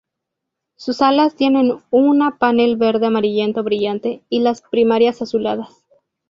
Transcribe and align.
Sus 0.77 1.03
alas 1.03 1.35
tienen 1.35 1.77
una 1.91 2.39
panel 2.39 2.75
verde 2.75 3.05
amarillento 3.05 3.61
brillante, 3.61 4.23
y 4.29 4.39
las 4.39 4.63
primarias 4.63 5.21
azuladas. 5.21 5.85